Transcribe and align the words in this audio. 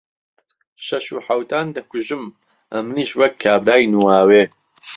شهش 0.85 1.07
و 1.15 1.17
حهوتان 1.27 1.65
دهکوژم 1.75 2.23
ئهمنیش 2.73 3.11
وهک 3.19 3.33
کابرای 3.43 3.89
نواوێ 3.93 4.43